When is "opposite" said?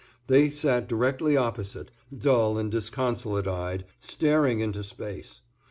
1.37-1.91